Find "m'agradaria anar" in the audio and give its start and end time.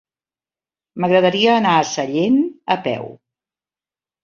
1.03-1.75